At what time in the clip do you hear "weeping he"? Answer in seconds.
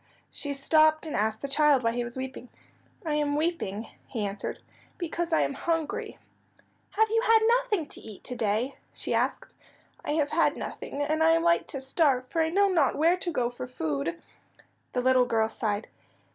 3.35-4.25